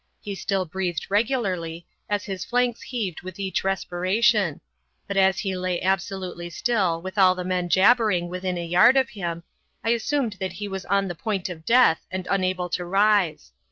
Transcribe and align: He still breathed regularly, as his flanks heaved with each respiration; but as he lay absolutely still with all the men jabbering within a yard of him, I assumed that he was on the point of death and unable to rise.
He 0.19 0.33
still 0.33 0.65
breathed 0.65 1.11
regularly, 1.11 1.85
as 2.09 2.25
his 2.25 2.43
flanks 2.43 2.81
heaved 2.81 3.21
with 3.21 3.37
each 3.39 3.63
respiration; 3.63 4.59
but 5.07 5.15
as 5.15 5.37
he 5.37 5.55
lay 5.55 5.79
absolutely 5.79 6.49
still 6.49 6.99
with 7.03 7.19
all 7.19 7.35
the 7.35 7.43
men 7.43 7.69
jabbering 7.69 8.27
within 8.27 8.57
a 8.57 8.65
yard 8.65 8.97
of 8.97 9.09
him, 9.11 9.43
I 9.83 9.91
assumed 9.91 10.37
that 10.39 10.53
he 10.53 10.67
was 10.67 10.85
on 10.85 11.07
the 11.07 11.13
point 11.13 11.49
of 11.49 11.65
death 11.65 12.03
and 12.09 12.27
unable 12.31 12.67
to 12.69 12.83
rise. 12.83 13.51